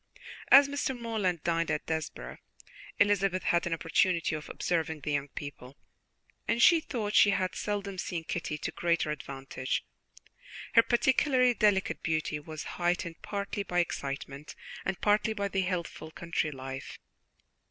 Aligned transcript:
As 0.47 0.67
Mr. 0.67 0.99
Morland 0.99 1.43
dined 1.43 1.69
at 1.69 1.85
Desborough, 1.85 2.39
Elizabeth 2.97 3.43
had 3.43 3.67
an 3.67 3.73
opportunity 3.75 4.33
of 4.33 4.49
observing 4.49 5.01
the 5.01 5.11
young 5.11 5.27
people, 5.27 5.77
and 6.47 6.59
she 6.59 6.79
thought 6.79 7.13
she 7.13 7.29
had 7.29 7.53
seldom 7.53 7.99
seen 7.99 8.23
Kitty 8.23 8.57
to 8.57 8.71
greater 8.71 9.11
advantage; 9.11 9.85
her 10.73 10.81
particularly 10.81 11.53
delicate 11.53 12.01
beauty 12.01 12.39
was 12.39 12.63
heightened 12.81 13.21
partly 13.21 13.61
by 13.61 13.77
excitement 13.77 14.55
and 14.85 14.99
partly 15.01 15.33
by 15.33 15.47
the 15.47 15.61
healthful 15.61 16.09
country 16.09 16.49
life. 16.49 16.97